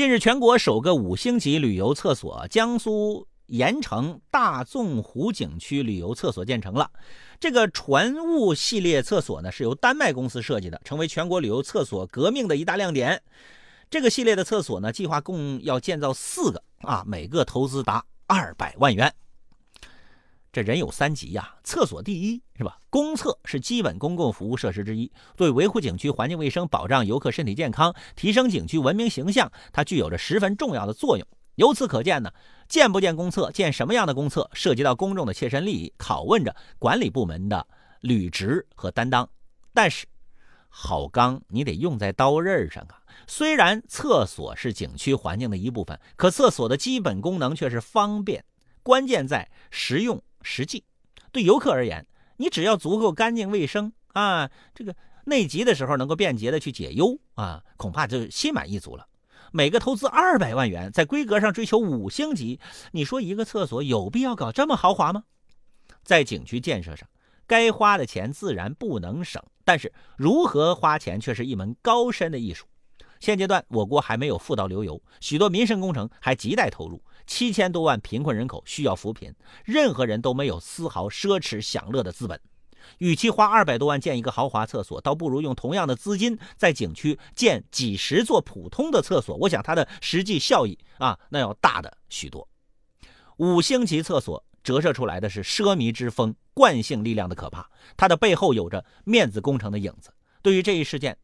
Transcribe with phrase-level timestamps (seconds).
[0.00, 6.90] 近日，全国首个五星级旅游厕所——江苏盐城大纵湖景区旅游厕所建成了。
[7.38, 13.22] 这个船坞系列厕所呢，是由丹麦公司设计的，成为全国旅游厕所革命的一大亮点。
[13.90, 19.14] 这个系列的厕所呢，计划共要建造四个啊，每个投资达二百万元。
[20.52, 22.76] 这人有三急呀，厕所第一是吧？
[22.90, 31.26] 公厕是基本公共服务设施之一，对维护景区环境卫生、保障游客身体健康、提升景区文明形象，它具有着十分重要的作用。
[31.54, 32.32] 由此可见呢，
[32.68, 37.64] 建不建公厕，建什么样的公厕，涉及到公众的切身利益，拷问着管理部门的
[38.00, 39.28] 履职和担当。
[39.72, 40.04] 但是，
[40.68, 42.98] 好钢你得用在刀刃上啊！
[43.28, 48.44] 虽然厕所是景区环境的一部分，可厕所的基本功能却是方便，
[48.82, 50.20] 关键在实用。
[50.42, 50.84] 实际，
[51.32, 54.94] 对游客而言，你只要足够干净卫生啊，这个
[55.24, 59.06] 内急的时候能够便捷的去解忧啊，恐怕就心满意足了。
[59.52, 62.60] 每个投资二百万元，在规格上追求五星级，
[62.92, 65.24] 你说一个厕所有必要搞这么豪华吗？
[66.02, 67.08] 在景区建设上，
[67.46, 72.66] 该花的钱自然不能省，但是如何花钱却是一门高深的艺术。
[73.20, 77.02] 现阶段，我国还没有富到流油，许多民生工程还亟待投入。
[77.26, 79.32] 七千多万贫困人口需要扶贫，
[79.64, 82.40] 任何人都没有丝毫奢侈享乐的资本。
[82.96, 89.36] 与其花二百多万建一个豪华厕所，倒不如用同样的资金在景区建几十座普通的厕所。
[89.36, 92.48] 我想它的实际效益啊，那要大的许多。
[93.36, 97.68] 五星级厕所折射出来的是奢靡之风、惯性力量的可怕，
[97.98, 100.10] 它的背后有着面子工程的影子。
[100.42, 101.16] 对于这一事件，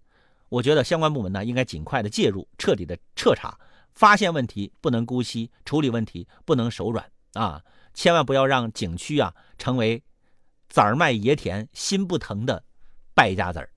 [0.49, 3.59] 我觉得相关部门呢应该尽快的介入，彻底的彻查，
[3.95, 7.63] 发现问题不能姑息，处理问题不能手软啊！
[7.95, 10.03] 千万不要让景区啊成为
[10.69, 12.63] 崽儿卖爷田心不疼的
[13.15, 13.71] 败家子儿。